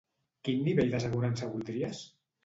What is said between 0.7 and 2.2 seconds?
d'assegurança voldries?